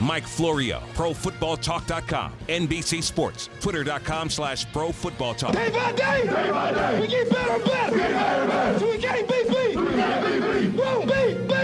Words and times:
Mike 0.00 0.26
Florio, 0.26 0.80
ProFootballTalk.com, 0.94 2.32
NBC 2.48 3.02
Sports, 3.02 3.50
Twitter.com 3.60 4.30
slash 4.30 4.66
ProFootballTalk. 4.68 5.52
Day 5.52 5.70
by 5.70 5.92
day, 5.92 6.26
day 6.26 6.50
by 6.50 6.72
day, 6.72 7.00
we 7.00 7.08
get 7.08 7.30
better 7.30 7.52
and 7.54 7.64
better. 7.64 7.92
We 7.94 7.98
get 8.00 8.12
better 8.12 8.42
and 8.42 8.50
better. 8.50 8.78
So 8.78 8.90
we 8.90 8.98
can't 8.98 9.28
beat 9.28 9.48
beat. 9.48 9.76
We 9.76 9.86
can't 9.88 10.26
beat 10.26 10.40
beat. 10.40 10.80
Won't 10.80 11.06
beat 11.06 11.48
beat. 11.48 11.58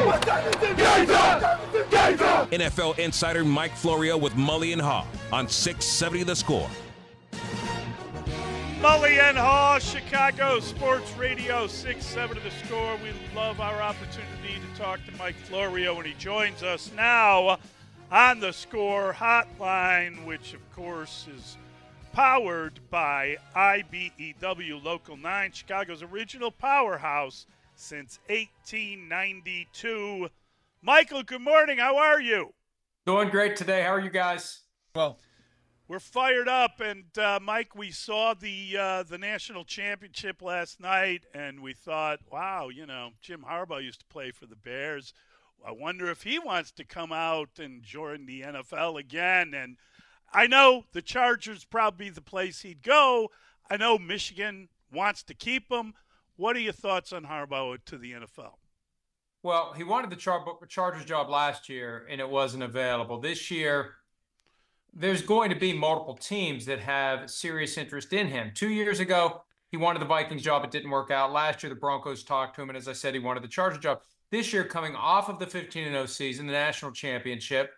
NFL 2.59 2.99
insider 2.99 3.45
Mike 3.45 3.77
Florio 3.77 4.17
with 4.17 4.35
Mully 4.35 4.73
and 4.73 4.83
Haugh 4.83 5.07
on 5.33 5.49
670 5.49 6.25
The 6.25 6.37
Score. 6.37 6.69
Mully 8.81 9.19
and 9.19 9.37
Haugh, 9.37 9.81
Chicago 9.81 10.61
Sports 10.61 11.11
Radio 11.17 11.67
670 11.67 12.41
The 12.41 12.67
Score. 12.67 12.97
We 13.03 13.12
love 13.35 13.61
our 13.61 13.81
opportunity 13.81 14.61
to 14.61 14.81
talk 14.81 15.01
to 15.07 15.12
Mike 15.17 15.37
Florio, 15.37 15.97
and 15.97 16.07
he 16.07 16.15
joins 16.15 16.62
us 16.62 16.91
now 16.97 17.59
on 18.15 18.39
the 18.39 18.53
score 18.53 19.12
hotline, 19.12 20.25
which 20.25 20.55
of 20.55 20.73
course 20.73 21.27
is 21.34 21.57
powered 22.12 22.79
by 22.89 23.37
IBEW 23.56 24.84
Local 24.84 25.17
9, 25.17 25.51
Chicago's 25.51 26.01
original 26.01 26.53
powerhouse 26.53 27.45
since 27.75 28.21
1892. 28.29 30.29
Michael, 30.81 31.25
good 31.25 31.41
morning. 31.41 31.79
How 31.79 31.97
are 31.97 32.21
you? 32.21 32.55
Doing 33.05 33.31
great 33.31 33.56
today. 33.56 33.83
How 33.83 33.95
are 33.95 34.01
you 34.01 34.11
guys? 34.11 34.61
Well, 34.95 35.19
we're 35.89 35.99
fired 35.99 36.47
up, 36.47 36.81
and 36.81 37.19
uh, 37.19 37.41
Mike, 37.43 37.75
we 37.75 37.91
saw 37.91 38.33
the 38.33 38.77
uh, 38.78 39.03
the 39.03 39.19
national 39.19 39.65
championship 39.65 40.41
last 40.41 40.78
night, 40.78 41.25
and 41.34 41.61
we 41.61 41.73
thought, 41.73 42.21
wow, 42.31 42.69
you 42.69 42.87
know, 42.87 43.11
Jim 43.21 43.45
Harbaugh 43.51 43.83
used 43.83 44.01
to 44.01 44.06
play 44.06 44.31
for 44.31 44.47
the 44.47 44.55
Bears. 44.55 45.12
I 45.67 45.73
wonder 45.73 46.11
if 46.11 46.23
he 46.23 46.39
wants 46.39 46.70
to 46.73 46.84
come 46.84 47.11
out 47.11 47.59
and 47.59 47.83
join 47.83 48.27
the 48.27 48.43
NFL 48.43 48.98
again. 48.98 49.55
And 49.55 49.77
I 50.33 50.47
know 50.47 50.84
the 50.93 51.00
Chargers 51.00 51.65
probably 51.65 52.11
the 52.11 52.21
place 52.21 52.61
he'd 52.61 52.83
go. 52.83 53.31
I 53.71 53.78
know 53.78 53.99
Michigan 53.99 54.69
wants 54.93 55.22
to 55.25 55.34
keep 55.34 55.72
him. 55.72 55.94
What 56.37 56.56
are 56.56 56.61
your 56.61 56.72
thoughts 56.72 57.12
on 57.12 57.25
Harbaugh 57.25 57.78
to 57.87 57.97
the 57.97 58.12
NFL? 58.12 58.55
Well, 59.43 59.72
he 59.77 59.84
wanted 59.84 60.11
the 60.11 60.16
Char- 60.16 60.44
Chargers 60.69 61.05
job 61.05 61.28
last 61.28 61.69
year, 61.69 62.06
and 62.11 62.21
it 62.21 62.28
wasn't 62.28 62.62
available. 62.62 63.21
This 63.21 63.50
year, 63.50 63.94
there's 64.93 65.22
going 65.22 65.50
to 65.50 65.56
be 65.56 65.72
multiple 65.72 66.15
teams 66.15 66.67
that 66.67 66.81
have 66.81 67.31
serious 67.31 67.77
interest 67.78 68.12
in 68.12 68.28
him. 68.28 68.53
Two 68.55 68.71
years 68.71 69.00
ago, 69.00 69.43
he 69.71 69.77
wanted 69.77 70.00
the 70.00 70.06
Vikings 70.06 70.43
job. 70.43 70.65
It 70.65 70.71
didn't 70.71 70.91
work 70.91 71.11
out. 71.11 71.33
Last 71.33 71.62
year, 71.62 71.71
the 71.71 71.78
Broncos 71.78 72.22
talked 72.22 72.56
to 72.56 72.62
him, 72.62 72.71
and 72.71 72.77
as 72.77 72.88
I 72.88 72.93
said, 72.93 73.15
he 73.15 73.21
wanted 73.21 73.43
the 73.43 73.49
Chargers 73.49 73.81
job. 73.81 74.00
This 74.31 74.53
year, 74.53 74.65
coming 74.65 74.97
off 74.97 75.29
of 75.29 75.39
the 75.39 75.47
15 75.47 75.85
0 75.85 76.07
season, 76.07 76.47
the 76.47 76.53
national 76.53 76.93
championship, 76.93 77.73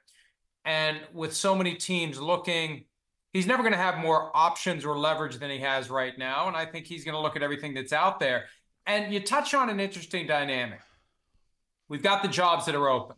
and 0.65 1.01
with 1.12 1.34
so 1.34 1.55
many 1.55 1.75
teams 1.75 2.21
looking, 2.21 2.84
he's 3.33 3.47
never 3.47 3.62
going 3.62 3.73
to 3.73 3.79
have 3.79 3.99
more 3.99 4.31
options 4.34 4.84
or 4.84 4.99
leverage 4.99 5.37
than 5.37 5.51
he 5.51 5.59
has 5.59 5.91
right 5.91 6.19
now. 6.19 6.49
And 6.49 6.57
I 6.57 6.67
think 6.67 6.87
he's 6.87 7.05
going 7.05 7.15
to 7.15 7.21
look 7.21 7.37
at 7.37 7.43
everything 7.43 7.73
that's 7.73 7.93
out 7.93 8.19
there. 8.19 8.47
And 8.87 9.12
you 9.12 9.21
touch 9.21 9.55
on 9.55 9.71
an 9.71 9.79
interesting 9.79 10.27
dynamic. 10.27 10.81
We've 11.89 12.03
got 12.03 12.23
the 12.23 12.29
jobs 12.29 12.67
that 12.67 12.75
are 12.75 12.89
open. 12.89 13.17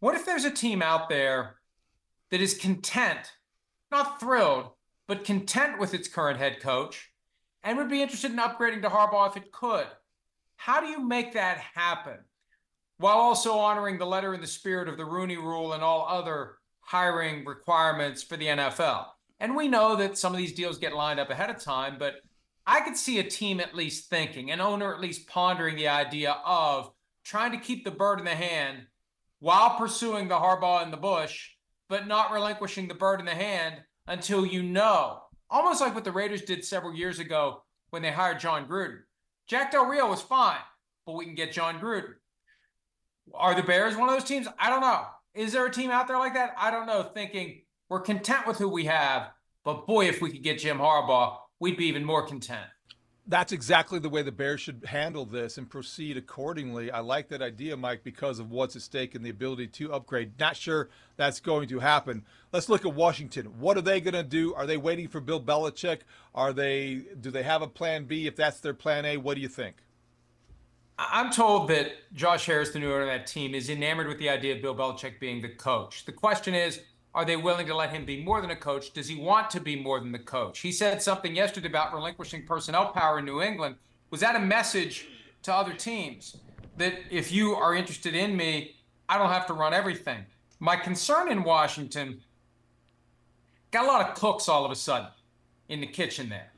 What 0.00 0.16
if 0.16 0.26
there's 0.26 0.44
a 0.44 0.50
team 0.50 0.82
out 0.82 1.08
there 1.08 1.56
that 2.30 2.40
is 2.40 2.58
content, 2.58 3.32
not 3.90 4.18
thrilled, 4.18 4.70
but 5.06 5.24
content 5.24 5.78
with 5.78 5.94
its 5.94 6.08
current 6.08 6.38
head 6.38 6.60
coach 6.60 7.10
and 7.62 7.76
would 7.78 7.88
be 7.88 8.02
interested 8.02 8.32
in 8.32 8.38
upgrading 8.38 8.82
to 8.82 8.88
Harbaugh 8.88 9.28
if 9.28 9.36
it 9.36 9.52
could? 9.52 9.86
How 10.58 10.80
do 10.80 10.88
you 10.88 10.98
make 11.00 11.34
that 11.34 11.58
happen 11.58 12.18
while 12.98 13.16
also 13.16 13.58
honoring 13.58 13.96
the 13.96 14.04
letter 14.04 14.34
and 14.34 14.42
the 14.42 14.48
spirit 14.48 14.88
of 14.88 14.96
the 14.96 15.04
Rooney 15.04 15.36
Rule 15.36 15.72
and 15.72 15.84
all 15.84 16.04
other 16.08 16.56
hiring 16.80 17.44
requirements 17.44 18.24
for 18.24 18.36
the 18.36 18.46
NFL? 18.46 19.06
And 19.38 19.54
we 19.54 19.68
know 19.68 19.94
that 19.94 20.18
some 20.18 20.32
of 20.32 20.38
these 20.38 20.52
deals 20.52 20.76
get 20.76 20.92
lined 20.92 21.20
up 21.20 21.30
ahead 21.30 21.48
of 21.48 21.62
time, 21.62 21.94
but 21.96 22.16
I 22.66 22.80
could 22.80 22.96
see 22.96 23.20
a 23.20 23.30
team 23.30 23.60
at 23.60 23.76
least 23.76 24.10
thinking, 24.10 24.50
an 24.50 24.60
owner 24.60 24.92
at 24.92 25.00
least 25.00 25.28
pondering 25.28 25.76
the 25.76 25.88
idea 25.88 26.36
of 26.44 26.90
trying 27.24 27.52
to 27.52 27.64
keep 27.64 27.84
the 27.84 27.92
bird 27.92 28.18
in 28.18 28.24
the 28.24 28.32
hand 28.32 28.78
while 29.38 29.78
pursuing 29.78 30.26
the 30.26 30.34
Harbaugh 30.34 30.82
in 30.82 30.90
the 30.90 30.96
bush, 30.96 31.50
but 31.88 32.08
not 32.08 32.32
relinquishing 32.32 32.88
the 32.88 32.94
bird 32.94 33.20
in 33.20 33.26
the 33.26 33.34
hand 33.34 33.76
until 34.08 34.44
you 34.44 34.64
know. 34.64 35.20
Almost 35.48 35.80
like 35.80 35.94
what 35.94 36.04
the 36.04 36.10
Raiders 36.10 36.42
did 36.42 36.64
several 36.64 36.94
years 36.94 37.20
ago 37.20 37.62
when 37.90 38.02
they 38.02 38.10
hired 38.10 38.40
Jon 38.40 38.66
Gruden. 38.66 39.02
Jack 39.48 39.72
Del 39.72 39.86
Rio 39.86 40.08
was 40.08 40.20
fine, 40.20 40.60
but 41.06 41.14
we 41.14 41.24
can 41.24 41.34
get 41.34 41.52
Jon 41.52 41.80
Gruden. 41.80 42.14
Are 43.34 43.54
the 43.54 43.62
Bears 43.62 43.96
one 43.96 44.08
of 44.08 44.14
those 44.14 44.28
teams? 44.28 44.46
I 44.58 44.70
don't 44.70 44.80
know. 44.80 45.04
Is 45.34 45.52
there 45.52 45.66
a 45.66 45.70
team 45.70 45.90
out 45.90 46.06
there 46.06 46.18
like 46.18 46.34
that? 46.34 46.54
I 46.58 46.70
don't 46.70 46.86
know. 46.86 47.02
Thinking 47.02 47.62
we're 47.88 48.00
content 48.00 48.46
with 48.46 48.58
who 48.58 48.68
we 48.68 48.84
have, 48.84 49.30
but 49.64 49.86
boy, 49.86 50.06
if 50.06 50.20
we 50.20 50.30
could 50.30 50.42
get 50.42 50.58
Jim 50.58 50.78
Harbaugh, 50.78 51.38
we'd 51.60 51.76
be 51.76 51.86
even 51.86 52.04
more 52.04 52.26
content 52.26 52.66
that's 53.28 53.52
exactly 53.52 53.98
the 53.98 54.08
way 54.08 54.22
the 54.22 54.32
Bears 54.32 54.62
should 54.62 54.86
handle 54.86 55.26
this 55.26 55.58
and 55.58 55.68
proceed 55.68 56.16
accordingly. 56.16 56.90
I 56.90 57.00
like 57.00 57.28
that 57.28 57.42
idea, 57.42 57.76
Mike, 57.76 58.02
because 58.02 58.38
of 58.38 58.50
what's 58.50 58.74
at 58.74 58.82
stake 58.82 59.14
and 59.14 59.24
the 59.24 59.30
ability 59.30 59.66
to 59.68 59.92
upgrade. 59.92 60.32
Not 60.40 60.56
sure 60.56 60.88
that's 61.16 61.38
going 61.38 61.68
to 61.68 61.78
happen. 61.78 62.24
Let's 62.52 62.70
look 62.70 62.86
at 62.86 62.94
Washington. 62.94 63.60
What 63.60 63.76
are 63.76 63.82
they 63.82 64.00
going 64.00 64.14
to 64.14 64.22
do? 64.22 64.54
Are 64.54 64.66
they 64.66 64.78
waiting 64.78 65.08
for 65.08 65.20
Bill 65.20 65.42
Belichick? 65.42 66.00
Are 66.34 66.54
they 66.54 67.02
do 67.20 67.30
they 67.30 67.42
have 67.42 67.60
a 67.60 67.68
plan 67.68 68.06
B? 68.06 68.26
If 68.26 68.34
that's 68.34 68.60
their 68.60 68.74
plan 68.74 69.04
A, 69.04 69.18
what 69.18 69.34
do 69.34 69.42
you 69.42 69.48
think? 69.48 69.76
I'm 70.98 71.30
told 71.30 71.68
that 71.68 71.92
Josh 72.12 72.46
Harris, 72.46 72.70
the 72.70 72.80
new 72.80 72.92
owner 72.92 73.02
of 73.02 73.08
that 73.08 73.26
team, 73.26 73.54
is 73.54 73.70
enamored 73.70 74.08
with 74.08 74.18
the 74.18 74.30
idea 74.30 74.56
of 74.56 74.62
Bill 74.62 74.74
Belichick 74.74 75.20
being 75.20 75.42
the 75.42 75.48
coach. 75.48 76.04
The 76.06 76.12
question 76.12 76.54
is, 76.54 76.80
are 77.18 77.24
they 77.24 77.34
willing 77.34 77.66
to 77.66 77.74
let 77.74 77.90
him 77.90 78.04
be 78.04 78.22
more 78.22 78.40
than 78.40 78.52
a 78.52 78.56
coach? 78.56 78.92
Does 78.92 79.08
he 79.08 79.16
want 79.16 79.50
to 79.50 79.58
be 79.58 79.74
more 79.74 79.98
than 79.98 80.12
the 80.12 80.20
coach? 80.20 80.60
He 80.60 80.70
said 80.70 81.02
something 81.02 81.34
yesterday 81.34 81.66
about 81.66 81.92
relinquishing 81.92 82.46
personnel 82.46 82.92
power 82.92 83.18
in 83.18 83.24
New 83.24 83.42
England. 83.42 83.74
Was 84.10 84.20
that 84.20 84.36
a 84.36 84.38
message 84.38 85.08
to 85.42 85.52
other 85.52 85.72
teams 85.72 86.36
that 86.76 86.94
if 87.10 87.32
you 87.32 87.56
are 87.56 87.74
interested 87.74 88.14
in 88.14 88.36
me, 88.36 88.76
I 89.08 89.18
don't 89.18 89.30
have 89.30 89.48
to 89.48 89.52
run 89.52 89.74
everything? 89.74 90.26
My 90.60 90.76
concern 90.76 91.28
in 91.28 91.42
Washington 91.42 92.20
got 93.72 93.84
a 93.84 93.88
lot 93.88 94.08
of 94.08 94.14
cooks 94.14 94.48
all 94.48 94.64
of 94.64 94.70
a 94.70 94.76
sudden 94.76 95.08
in 95.68 95.80
the 95.80 95.88
kitchen 95.88 96.28
there. 96.28 96.52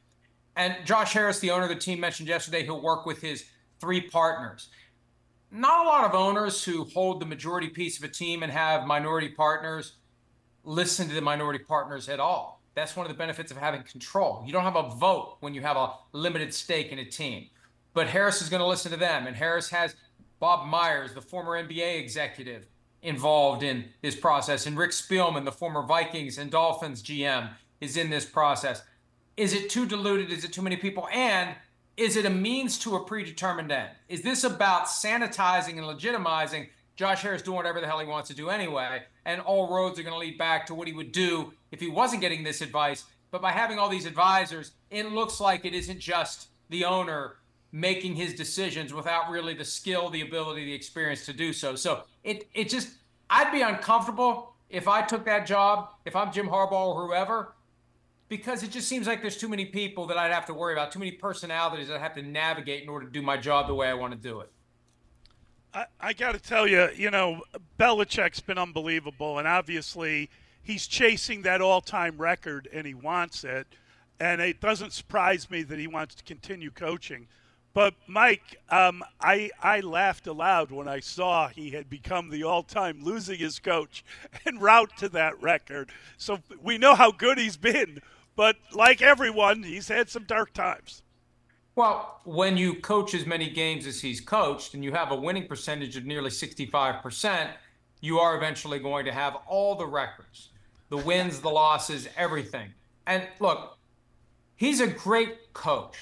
And 0.56 0.76
Josh 0.84 1.14
Harris, 1.14 1.40
the 1.40 1.52
owner 1.52 1.62
of 1.62 1.70
the 1.70 1.74
team, 1.74 2.00
mentioned 2.00 2.28
yesterday 2.28 2.64
he'll 2.64 2.82
work 2.82 3.06
with 3.06 3.22
his 3.22 3.46
three 3.80 4.02
partners. 4.02 4.68
Not 5.50 5.86
a 5.86 5.88
lot 5.88 6.04
of 6.04 6.14
owners 6.14 6.62
who 6.62 6.84
hold 6.84 7.18
the 7.18 7.26
majority 7.26 7.68
piece 7.68 7.96
of 7.96 8.04
a 8.04 8.08
team 8.08 8.42
and 8.42 8.52
have 8.52 8.86
minority 8.86 9.30
partners 9.30 9.94
listen 10.64 11.08
to 11.08 11.14
the 11.14 11.20
minority 11.20 11.58
partners 11.58 12.08
at 12.08 12.20
all. 12.20 12.62
That's 12.74 12.96
one 12.96 13.04
of 13.06 13.12
the 13.12 13.18
benefits 13.18 13.50
of 13.50 13.56
having 13.56 13.82
control. 13.82 14.42
You 14.46 14.52
don't 14.52 14.64
have 14.64 14.76
a 14.76 14.90
vote 14.90 15.36
when 15.40 15.54
you 15.54 15.60
have 15.62 15.76
a 15.76 15.92
limited 16.12 16.54
stake 16.54 16.92
in 16.92 16.98
a 16.98 17.04
team. 17.04 17.48
But 17.92 18.06
Harris 18.06 18.40
is 18.40 18.48
going 18.48 18.60
to 18.60 18.66
listen 18.66 18.92
to 18.92 18.96
them. 18.96 19.26
And 19.26 19.34
Harris 19.34 19.70
has 19.70 19.96
Bob 20.38 20.66
Myers, 20.66 21.12
the 21.12 21.20
former 21.20 21.62
NBA 21.62 22.00
executive, 22.00 22.66
involved 23.02 23.62
in 23.62 23.86
this 24.02 24.14
process. 24.14 24.66
And 24.66 24.78
Rick 24.78 24.92
Spielman, 24.92 25.44
the 25.44 25.52
former 25.52 25.82
Vikings 25.82 26.38
and 26.38 26.50
Dolphins 26.50 27.02
GM, 27.02 27.50
is 27.80 27.96
in 27.96 28.10
this 28.10 28.24
process. 28.24 28.82
Is 29.36 29.52
it 29.52 29.70
too 29.70 29.86
diluted? 29.86 30.30
Is 30.30 30.44
it 30.44 30.52
too 30.52 30.62
many 30.62 30.76
people? 30.76 31.08
And 31.12 31.54
is 31.96 32.16
it 32.16 32.24
a 32.24 32.30
means 32.30 32.78
to 32.80 32.96
a 32.96 33.04
predetermined 33.04 33.72
end? 33.72 33.90
Is 34.08 34.22
this 34.22 34.44
about 34.44 34.86
sanitizing 34.86 35.78
and 35.78 35.82
legitimizing 35.82 36.68
Josh 36.96 37.22
Harris 37.22 37.42
doing 37.42 37.56
whatever 37.56 37.80
the 37.80 37.86
hell 37.86 37.98
he 37.98 38.06
wants 38.06 38.28
to 38.28 38.34
do 38.34 38.50
anyway, 38.50 39.02
and 39.24 39.40
all 39.40 39.74
roads 39.74 39.98
are 39.98 40.02
going 40.02 40.14
to 40.14 40.18
lead 40.18 40.38
back 40.38 40.66
to 40.66 40.74
what 40.74 40.88
he 40.88 40.94
would 40.94 41.12
do 41.12 41.52
if 41.70 41.80
he 41.80 41.88
wasn't 41.88 42.20
getting 42.20 42.42
this 42.42 42.60
advice? 42.60 43.04
But 43.30 43.42
by 43.42 43.52
having 43.52 43.78
all 43.78 43.88
these 43.88 44.06
advisors, 44.06 44.72
it 44.90 45.10
looks 45.12 45.40
like 45.40 45.64
it 45.64 45.74
isn't 45.74 46.00
just 46.00 46.48
the 46.68 46.84
owner 46.84 47.36
making 47.72 48.16
his 48.16 48.34
decisions 48.34 48.92
without 48.92 49.30
really 49.30 49.54
the 49.54 49.64
skill, 49.64 50.10
the 50.10 50.22
ability, 50.22 50.64
the 50.64 50.74
experience 50.74 51.24
to 51.26 51.32
do 51.32 51.52
so. 51.52 51.76
So 51.76 52.02
it 52.24 52.48
it 52.54 52.68
just 52.68 52.90
I'd 53.28 53.52
be 53.52 53.62
uncomfortable 53.62 54.54
if 54.68 54.88
I 54.88 55.02
took 55.02 55.24
that 55.24 55.46
job, 55.46 55.90
if 56.04 56.16
I'm 56.16 56.32
Jim 56.32 56.48
Harbaugh 56.48 56.94
or 56.94 57.06
whoever, 57.06 57.54
because 58.28 58.62
it 58.62 58.70
just 58.70 58.88
seems 58.88 59.06
like 59.06 59.20
there's 59.20 59.36
too 59.36 59.48
many 59.48 59.66
people 59.66 60.06
that 60.06 60.16
I'd 60.16 60.32
have 60.32 60.46
to 60.46 60.54
worry 60.54 60.72
about, 60.72 60.92
too 60.92 61.00
many 61.00 61.12
personalities 61.12 61.88
that 61.88 61.96
I 61.96 62.00
have 62.00 62.14
to 62.14 62.22
navigate 62.22 62.82
in 62.82 62.88
order 62.88 63.06
to 63.06 63.12
do 63.12 63.22
my 63.22 63.36
job 63.36 63.66
the 63.66 63.74
way 63.74 63.88
I 63.88 63.94
want 63.94 64.12
to 64.12 64.18
do 64.18 64.40
it. 64.40 64.50
I, 65.72 65.86
I 66.00 66.12
got 66.12 66.32
to 66.32 66.40
tell 66.40 66.66
you, 66.66 66.88
you 66.94 67.10
know, 67.10 67.42
Belichick's 67.78 68.40
been 68.40 68.58
unbelievable, 68.58 69.38
and 69.38 69.46
obviously 69.46 70.30
he's 70.62 70.86
chasing 70.86 71.42
that 71.42 71.60
all-time 71.60 72.18
record, 72.18 72.68
and 72.72 72.86
he 72.86 72.94
wants 72.94 73.44
it. 73.44 73.66
And 74.18 74.40
it 74.40 74.60
doesn't 74.60 74.92
surprise 74.92 75.50
me 75.50 75.62
that 75.62 75.78
he 75.78 75.86
wants 75.86 76.14
to 76.16 76.24
continue 76.24 76.70
coaching. 76.70 77.26
But 77.72 77.94
Mike, 78.08 78.56
um, 78.68 79.02
I 79.20 79.50
I 79.62 79.80
laughed 79.80 80.26
aloud 80.26 80.72
when 80.72 80.88
I 80.88 80.98
saw 80.98 81.48
he 81.48 81.70
had 81.70 81.88
become 81.88 82.28
the 82.28 82.42
all-time 82.42 83.02
losingest 83.02 83.62
coach 83.62 84.04
and 84.44 84.60
route 84.60 84.96
to 84.98 85.08
that 85.10 85.40
record. 85.40 85.90
So 86.16 86.40
we 86.60 86.78
know 86.78 86.96
how 86.96 87.12
good 87.12 87.38
he's 87.38 87.56
been, 87.56 88.00
but 88.34 88.56
like 88.72 89.00
everyone, 89.00 89.62
he's 89.62 89.88
had 89.88 90.08
some 90.08 90.24
dark 90.24 90.52
times. 90.52 91.02
Well, 91.80 92.20
when 92.24 92.58
you 92.58 92.74
coach 92.74 93.14
as 93.14 93.24
many 93.24 93.48
games 93.48 93.86
as 93.86 94.02
he's 94.02 94.20
coached, 94.20 94.74
and 94.74 94.84
you 94.84 94.92
have 94.92 95.12
a 95.12 95.16
winning 95.16 95.46
percentage 95.46 95.96
of 95.96 96.04
nearly 96.04 96.28
65%, 96.28 97.48
you 98.02 98.18
are 98.18 98.36
eventually 98.36 98.78
going 98.78 99.06
to 99.06 99.12
have 99.12 99.38
all 99.48 99.76
the 99.76 99.86
records, 99.86 100.50
the 100.90 100.98
wins, 100.98 101.40
the 101.40 101.48
losses, 101.48 102.06
everything. 102.18 102.68
And 103.06 103.26
look, 103.38 103.78
he's 104.56 104.80
a 104.80 104.88
great 104.88 105.54
coach 105.54 105.96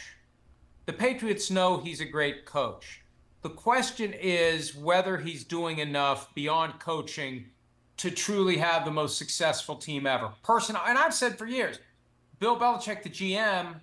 the 0.86 0.92
Patriots 0.92 1.48
know 1.48 1.76
he's 1.76 2.00
a 2.00 2.04
great 2.06 2.44
coach. 2.44 3.02
The 3.42 3.50
question 3.50 4.12
is 4.14 4.74
whether 4.74 5.18
he's 5.18 5.44
doing 5.44 5.78
enough 5.78 6.34
beyond 6.34 6.80
coaching 6.80 7.44
to 7.98 8.10
truly 8.10 8.56
have 8.56 8.84
the 8.84 8.90
most 8.90 9.16
successful 9.16 9.76
team 9.76 10.06
ever. 10.06 10.32
Personal, 10.42 10.82
and 10.84 10.98
I've 10.98 11.14
said 11.14 11.38
for 11.38 11.46
years, 11.46 11.78
Bill 12.40 12.58
Belichick, 12.58 13.04
the 13.04 13.10
GM, 13.10 13.80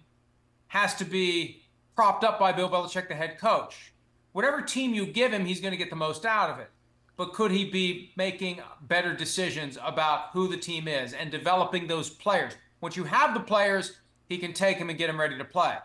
has 0.68 0.96
to 0.96 1.06
be 1.06 1.62
propped 1.96 2.24
up 2.24 2.40
by 2.40 2.52
Bill 2.52 2.70
Belichick, 2.70 3.08
the 3.08 3.16
head 3.16 3.40
coach. 3.40 3.94
Whatever 4.34 4.62
team 4.62 4.94
you 4.94 5.06
give 5.06 5.32
him, 5.32 5.46
he's 5.46 5.62
going 5.62 5.72
to 5.72 5.78
get 5.78 5.90
the 5.90 5.96
most 5.96 6.26
out 6.26 6.50
of 6.50 6.60
it. 6.60 6.70
But 7.18 7.34
could 7.34 7.52
he 7.52 7.70
be 7.70 8.12
making 8.18 8.60
better 8.82 9.14
decisions 9.14 9.78
about 9.82 10.32
who 10.34 10.50
the 10.50 10.58
team 10.58 10.88
is 10.88 11.14
and 11.14 11.32
developing 11.32 11.88
those 11.88 12.10
players? 12.10 12.54
Once 12.82 12.98
you 12.98 13.06
have 13.06 13.34
the 13.34 13.40
players, 13.40 13.98
he 14.28 14.38
can 14.38 14.52
take 14.52 14.80
them 14.80 14.90
and 14.90 14.98
get 14.98 15.08
them 15.08 15.20
ready 15.20 15.38
to 15.38 15.46
play 15.46 15.78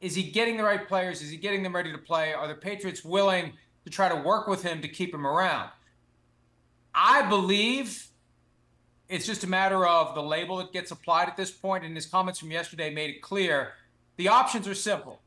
is 0.00 0.14
he 0.14 0.22
getting 0.22 0.56
the 0.56 0.62
right 0.62 0.86
players? 0.86 1.22
Is 1.22 1.30
he 1.30 1.36
getting 1.36 1.62
them 1.62 1.74
ready 1.74 1.90
to 1.92 1.98
play? 1.98 2.32
Are 2.32 2.46
the 2.46 2.54
Patriots 2.54 3.04
willing 3.04 3.52
to 3.84 3.90
try 3.90 4.08
to 4.08 4.16
work 4.16 4.46
with 4.46 4.62
him 4.62 4.80
to 4.82 4.88
keep 4.88 5.12
him 5.12 5.26
around? 5.26 5.70
I 6.94 7.28
believe 7.28 8.06
it's 9.08 9.26
just 9.26 9.44
a 9.44 9.48
matter 9.48 9.86
of 9.86 10.14
the 10.14 10.22
label 10.22 10.58
that 10.58 10.72
gets 10.72 10.90
applied 10.90 11.28
at 11.28 11.36
this 11.36 11.50
point. 11.50 11.84
And 11.84 11.96
his 11.96 12.06
comments 12.06 12.38
from 12.38 12.50
yesterday 12.50 12.90
made 12.90 13.10
it 13.10 13.22
clear. 13.22 13.72
The 14.16 14.28
options 14.28 14.68
are 14.68 14.74
simple 14.74 15.20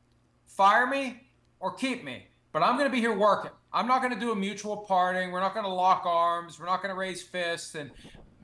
fire 0.61 0.85
me 0.85 1.19
or 1.59 1.73
keep 1.73 2.03
me. 2.03 2.27
But 2.51 2.61
I'm 2.61 2.77
going 2.77 2.87
to 2.87 2.93
be 2.93 2.99
here 2.99 3.17
working. 3.17 3.49
I'm 3.73 3.87
not 3.87 4.03
going 4.03 4.13
to 4.13 4.19
do 4.19 4.31
a 4.31 4.35
mutual 4.35 4.77
parting. 4.77 5.31
We're 5.31 5.39
not 5.39 5.55
going 5.55 5.65
to 5.65 5.71
lock 5.71 6.03
arms. 6.05 6.59
We're 6.59 6.67
not 6.67 6.83
going 6.83 6.93
to 6.93 6.99
raise 6.99 7.23
fists 7.23 7.73
and 7.73 7.89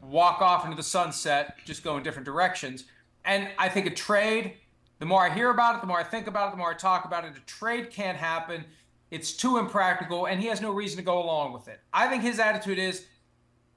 walk 0.01 0.41
off 0.41 0.63
into 0.63 0.75
the 0.75 0.81
sunset, 0.81 1.57
just 1.63 1.83
go 1.83 1.95
in 1.95 2.01
different 2.01 2.25
directions. 2.25 2.85
And 3.23 3.49
I 3.59 3.69
think 3.69 3.85
a 3.85 3.91
trade 3.91 4.55
the 4.97 5.05
more 5.05 5.23
I 5.23 5.31
hear 5.31 5.51
about 5.51 5.75
it, 5.75 5.81
the 5.81 5.87
more 5.87 5.99
I 5.99 6.03
think 6.03 6.25
about 6.25 6.47
it, 6.47 6.51
the 6.51 6.57
more 6.57 6.71
I 6.71 6.73
talk 6.73 7.05
about 7.05 7.23
it. 7.23 7.33
A 7.37 7.39
trade 7.41 7.91
can't 7.91 8.17
happen. 8.17 8.65
It's 9.11 9.31
too 9.31 9.59
impractical, 9.59 10.25
and 10.25 10.41
he 10.41 10.47
has 10.47 10.59
no 10.59 10.71
reason 10.71 10.97
to 10.97 11.03
go 11.03 11.21
along 11.21 11.53
with 11.53 11.67
it. 11.67 11.79
I 11.93 12.07
think 12.07 12.23
his 12.23 12.39
attitude 12.39 12.79
is 12.79 13.05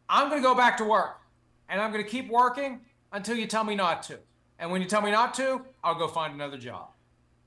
I'm 0.08 0.30
going 0.30 0.40
to 0.40 0.48
go 0.48 0.54
back 0.54 0.78
to 0.78 0.84
work, 0.84 1.20
and 1.68 1.78
I'm 1.78 1.92
going 1.92 2.02
to 2.02 2.10
keep 2.10 2.30
working 2.30 2.80
until 3.12 3.36
you 3.36 3.46
tell 3.46 3.64
me 3.64 3.74
not 3.74 4.02
to. 4.04 4.18
And 4.58 4.70
when 4.70 4.80
you 4.80 4.88
tell 4.88 5.02
me 5.02 5.10
not 5.10 5.34
to, 5.34 5.60
I'll 5.84 5.98
go 5.98 6.08
find 6.08 6.32
another 6.32 6.56
job. 6.56 6.88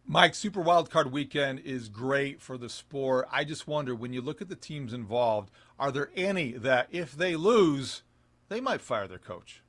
Mike, 0.05 0.35
Super 0.35 0.61
Wildcard 0.61 1.11
Weekend 1.11 1.59
is 1.61 1.87
great 1.87 2.41
for 2.41 2.57
the 2.57 2.67
sport. 2.67 3.27
I 3.31 3.45
just 3.45 3.67
wonder 3.67 3.95
when 3.95 4.11
you 4.11 4.21
look 4.21 4.41
at 4.41 4.49
the 4.49 4.55
teams 4.55 4.91
involved, 4.91 5.49
are 5.79 5.93
there 5.93 6.11
any 6.15 6.51
that 6.53 6.87
if 6.91 7.13
they 7.13 7.37
lose, 7.37 8.03
they 8.49 8.59
might 8.59 8.81
fire 8.81 9.07
their 9.07 9.17
coach? 9.17 9.61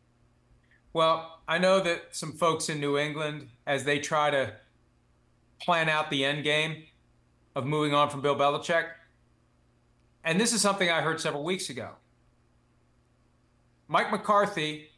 Well, 0.92 1.40
I 1.46 1.58
know 1.58 1.80
that 1.80 2.16
some 2.16 2.32
folks 2.32 2.68
in 2.68 2.80
New 2.80 2.98
England, 2.98 3.48
as 3.64 3.84
they 3.84 4.00
try 4.00 4.30
to 4.30 4.54
plan 5.60 5.88
out 5.88 6.10
the 6.10 6.24
end 6.24 6.42
game 6.42 6.84
of 7.54 7.64
moving 7.64 7.94
on 7.94 8.10
from 8.10 8.20
Bill 8.20 8.36
Belichick, 8.36 8.86
and 10.24 10.40
this 10.40 10.52
is 10.52 10.60
something 10.60 10.90
I 10.90 11.00
heard 11.00 11.20
several 11.20 11.44
weeks 11.44 11.70
ago. 11.70 11.90
Mike 13.86 14.10
McCarthy, 14.10 14.88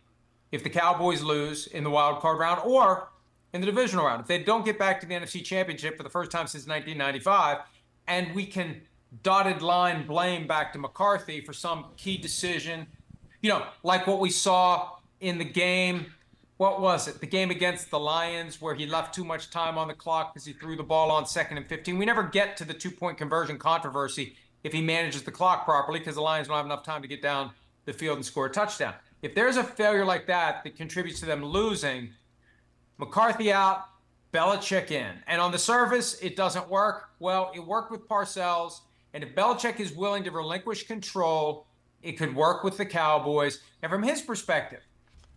if 0.50 0.62
the 0.64 0.70
Cowboys 0.70 1.22
lose 1.22 1.66
in 1.66 1.84
the 1.84 1.90
wild 1.90 2.20
card 2.20 2.38
round 2.38 2.62
or 2.64 3.10
in 3.56 3.62
the 3.62 3.66
divisional 3.66 4.04
round, 4.04 4.20
if 4.20 4.26
they 4.26 4.38
don't 4.38 4.64
get 4.64 4.78
back 4.78 5.00
to 5.00 5.06
the 5.06 5.14
NFC 5.14 5.42
Championship 5.42 5.96
for 5.96 6.02
the 6.02 6.10
first 6.10 6.30
time 6.30 6.46
since 6.46 6.66
1995, 6.66 7.58
and 8.06 8.32
we 8.34 8.46
can 8.46 8.82
dotted 9.22 9.62
line 9.62 10.06
blame 10.06 10.46
back 10.46 10.72
to 10.74 10.78
McCarthy 10.78 11.40
for 11.40 11.52
some 11.52 11.86
key 11.96 12.18
decision, 12.18 12.86
you 13.40 13.50
know, 13.50 13.64
like 13.82 14.06
what 14.06 14.20
we 14.20 14.30
saw 14.30 14.90
in 15.20 15.38
the 15.38 15.44
game. 15.44 16.06
What 16.58 16.80
was 16.80 17.08
it? 17.08 17.20
The 17.20 17.26
game 17.26 17.50
against 17.50 17.90
the 17.90 17.98
Lions 17.98 18.60
where 18.62 18.74
he 18.74 18.86
left 18.86 19.14
too 19.14 19.24
much 19.24 19.50
time 19.50 19.76
on 19.76 19.88
the 19.88 19.94
clock 19.94 20.32
because 20.32 20.46
he 20.46 20.52
threw 20.52 20.76
the 20.76 20.82
ball 20.82 21.10
on 21.10 21.26
second 21.26 21.58
and 21.58 21.66
15. 21.66 21.98
We 21.98 22.06
never 22.06 22.22
get 22.22 22.56
to 22.58 22.64
the 22.64 22.74
two 22.74 22.90
point 22.90 23.18
conversion 23.18 23.58
controversy 23.58 24.36
if 24.64 24.72
he 24.72 24.82
manages 24.82 25.22
the 25.22 25.30
clock 25.30 25.64
properly 25.64 25.98
because 25.98 26.14
the 26.14 26.22
Lions 26.22 26.48
don't 26.48 26.56
have 26.56 26.66
enough 26.66 26.82
time 26.82 27.02
to 27.02 27.08
get 27.08 27.22
down 27.22 27.50
the 27.84 27.92
field 27.92 28.16
and 28.16 28.24
score 28.24 28.46
a 28.46 28.50
touchdown. 28.50 28.94
If 29.22 29.34
there's 29.34 29.56
a 29.56 29.64
failure 29.64 30.04
like 30.04 30.26
that 30.26 30.64
that 30.64 30.76
contributes 30.76 31.20
to 31.20 31.26
them 31.26 31.44
losing, 31.44 32.10
McCarthy 32.98 33.52
out, 33.52 33.86
Belichick 34.32 34.90
in. 34.90 35.12
And 35.26 35.40
on 35.40 35.52
the 35.52 35.58
surface, 35.58 36.18
it 36.20 36.36
doesn't 36.36 36.68
work. 36.68 37.10
Well, 37.18 37.52
it 37.54 37.60
worked 37.60 37.90
with 37.90 38.08
Parcells. 38.08 38.80
And 39.14 39.24
if 39.24 39.34
Belichick 39.34 39.80
is 39.80 39.92
willing 39.92 40.24
to 40.24 40.30
relinquish 40.30 40.86
control, 40.86 41.66
it 42.02 42.12
could 42.12 42.34
work 42.34 42.64
with 42.64 42.76
the 42.76 42.86
Cowboys. 42.86 43.60
And 43.82 43.90
from 43.90 44.02
his 44.02 44.20
perspective, 44.20 44.80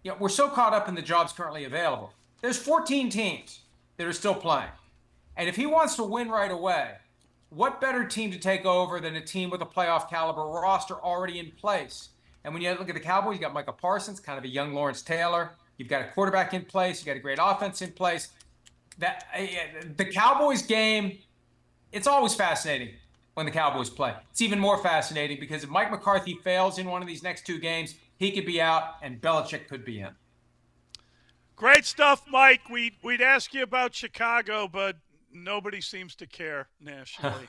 you 0.04 0.12
know, 0.12 0.18
we're 0.20 0.30
so 0.30 0.50
caught 0.50 0.74
up 0.74 0.88
in 0.88 0.96
the 0.96 1.02
jobs 1.02 1.34
currently 1.34 1.66
available. 1.66 2.14
There's 2.42 2.58
14 2.58 3.10
teams 3.10 3.62
that 3.98 4.08
are 4.08 4.14
still 4.14 4.36
playing. 4.36 4.70
And 5.36 5.48
if 5.48 5.56
he 5.56 5.66
wants 5.66 5.96
to 5.96 6.04
win 6.04 6.30
right 6.30 6.52
away, 6.52 6.92
what 7.50 7.82
better 7.82 8.06
team 8.06 8.32
to 8.32 8.38
take 8.38 8.66
over 8.66 9.00
than 9.00 9.16
a 9.16 9.22
team 9.22 9.50
with 9.50 9.62
a 9.62 9.66
playoff 9.66 10.10
caliber 10.10 10.44
roster 10.44 10.96
already 10.96 11.40
in 11.40 11.52
place? 11.52 12.10
And 12.44 12.54
when 12.54 12.64
you 12.64 12.70
look 12.72 12.90
at 12.90 12.96
the 12.96 13.02
Cowboys, 13.02 13.36
you 13.36 13.42
got 13.42 13.54
Micah 13.54 13.74
Parsons, 13.74 14.20
kind 14.20 14.38
of 14.38 14.44
a 14.44 14.48
young 14.48 14.74
Lawrence 14.74 15.02
Taylor. 15.02 15.52
You've 15.80 15.88
got 15.88 16.02
a 16.02 16.10
quarterback 16.10 16.54
in 16.54 16.66
place. 16.66 17.00
You 17.00 17.06
got 17.08 17.16
a 17.16 17.22
great 17.22 17.40
offense 17.42 17.82
in 17.82 17.94
place. 17.94 18.28
That 19.00 19.24
uh, 19.34 19.46
the 19.96 20.04
Cowboys 20.04 20.62
game, 20.62 21.20
it's 21.94 22.06
always 22.06 22.36
fascinating 22.36 22.90
when 23.34 23.46
the 23.46 23.52
Cowboys 23.52 23.90
play. 23.90 24.14
It's 24.30 24.42
even 24.42 24.60
more 24.60 24.78
fascinating 24.84 25.40
because 25.40 25.64
if 25.64 25.70
Mike 25.70 25.90
McCarthy 25.90 26.38
fails 26.44 26.78
in 26.80 26.88
one 26.90 27.02
of 27.02 27.08
these 27.08 27.24
next 27.24 27.46
two 27.46 27.60
games, 27.60 27.96
he 28.18 28.32
could 28.32 28.46
be 28.46 28.62
out 28.62 28.96
and 29.02 29.22
Belichick 29.22 29.70
could 29.70 29.86
be 29.86 30.02
in. 30.02 30.10
Great 31.56 31.86
stuff, 31.86 32.24
Mike. 32.30 32.70
We'd, 32.70 32.96
we'd 33.02 33.22
ask 33.22 33.54
you 33.54 33.64
about 33.64 33.96
Chicago, 33.96 34.68
but 34.68 34.98
nobody 35.34 35.80
seems 35.80 36.14
to 36.16 36.28
care 36.28 36.68
nationally. 36.82 37.48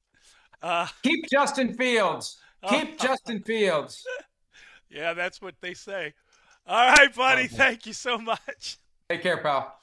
uh, 0.62 0.88
Keep 1.04 1.26
Justin 1.30 1.74
Fields. 1.74 2.38
Keep 2.68 2.98
Justin 2.98 3.40
Fields. 3.44 4.04
Yeah, 4.90 5.14
that's 5.14 5.40
what 5.40 5.54
they 5.60 5.74
say. 5.74 6.14
All 6.68 6.86
right, 6.86 7.14
buddy. 7.14 7.46
Thank 7.46 7.86
you 7.86 7.94
so 7.94 8.18
much. 8.18 8.76
Take 9.08 9.22
care, 9.22 9.38
pal. 9.38 9.74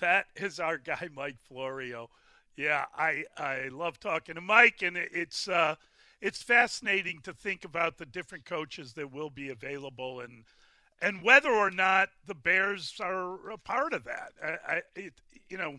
That 0.00 0.26
is 0.34 0.58
our 0.58 0.76
guy, 0.76 1.08
Mike 1.14 1.36
Florio. 1.48 2.10
Yeah, 2.56 2.86
I 2.98 3.24
I 3.38 3.68
love 3.70 4.00
talking 4.00 4.34
to 4.34 4.40
Mike, 4.40 4.82
and 4.82 4.96
it's 4.96 5.46
uh, 5.46 5.76
it's 6.20 6.42
fascinating 6.42 7.20
to 7.22 7.32
think 7.32 7.64
about 7.64 7.96
the 7.96 8.06
different 8.06 8.44
coaches 8.44 8.94
that 8.94 9.12
will 9.12 9.30
be 9.30 9.50
available 9.50 10.18
and 10.18 10.42
and 11.00 11.22
whether 11.22 11.50
or 11.50 11.70
not 11.70 12.08
the 12.26 12.34
Bears 12.34 12.92
are 13.00 13.50
a 13.50 13.58
part 13.58 13.92
of 13.92 14.02
that. 14.04 14.32
I, 14.44 14.74
I 14.74 14.82
it, 14.96 15.12
you 15.48 15.58
know, 15.58 15.76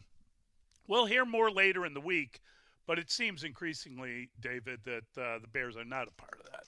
we'll 0.88 1.08
hear 1.08 1.25
more 1.25 1.51
later 1.51 1.86
in 1.86 1.93
the 1.93 2.00
week, 2.00 2.39
but 2.88 2.98
it 2.98 3.12
seems 3.12 3.43
increasingly, 3.43 4.29
David, 4.39 4.79
that 4.86 5.22
uh, 5.22 5.39
the 5.39 5.48
Bears 5.51 5.75
are 5.75 5.84
not 5.84 6.08
a 6.08 6.12
part 6.12 6.39
of 6.39 6.50
that. 6.51 6.63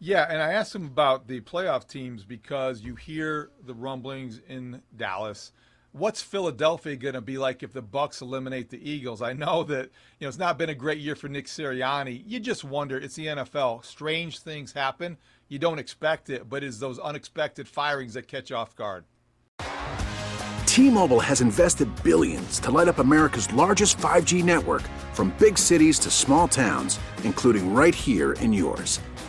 Yeah, 0.00 0.26
and 0.30 0.40
I 0.40 0.52
asked 0.52 0.74
him 0.74 0.84
about 0.84 1.26
the 1.26 1.40
playoff 1.40 1.88
teams 1.88 2.24
because 2.24 2.82
you 2.82 2.94
hear 2.94 3.50
the 3.64 3.74
rumblings 3.74 4.40
in 4.48 4.82
Dallas 4.96 5.52
what's 5.92 6.22
Philadelphia 6.22 6.96
going 6.96 7.14
to 7.14 7.20
be 7.20 7.38
like 7.38 7.62
if 7.62 7.72
the 7.72 7.82
Bucs 7.82 8.22
eliminate 8.22 8.70
the 8.70 8.90
Eagles? 8.90 9.22
I 9.22 9.32
know 9.32 9.64
that 9.64 9.90
you 10.18 10.24
know 10.24 10.28
it's 10.28 10.38
not 10.38 10.58
been 10.58 10.70
a 10.70 10.74
great 10.74 10.98
year 10.98 11.16
for 11.16 11.28
Nick 11.28 11.46
Sirianni. 11.46 12.22
You 12.26 12.40
just 12.40 12.64
wonder. 12.64 12.98
It's 12.98 13.16
the 13.16 13.26
NFL. 13.26 13.84
Strange 13.84 14.38
things 14.40 14.72
happen. 14.72 15.18
You 15.48 15.58
don't 15.58 15.78
expect 15.78 16.30
it, 16.30 16.48
but 16.48 16.62
it's 16.62 16.78
those 16.78 16.98
unexpected 16.98 17.68
firings 17.68 18.14
that 18.14 18.28
catch 18.28 18.52
off 18.52 18.76
guard. 18.76 19.04
T-Mobile 20.66 21.20
has 21.20 21.40
invested 21.40 21.90
billions 22.04 22.60
to 22.60 22.70
light 22.70 22.86
up 22.86 22.98
America's 22.98 23.52
largest 23.52 23.96
5G 23.98 24.44
network, 24.44 24.82
from 25.12 25.34
big 25.38 25.58
cities 25.58 25.98
to 26.00 26.10
small 26.10 26.46
towns, 26.46 27.00
including 27.24 27.74
right 27.74 27.94
here 27.94 28.34
in 28.34 28.52
yours. 28.52 29.00